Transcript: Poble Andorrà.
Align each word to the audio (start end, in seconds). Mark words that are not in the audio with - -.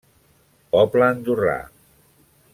Poble 0.75 1.05
Andorrà. 1.09 1.57